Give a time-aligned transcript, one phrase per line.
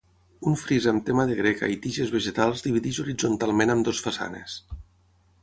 [0.51, 4.59] Un fris amb tema de greca i tiges vegetals divideix horitzontalment ambdues façanes.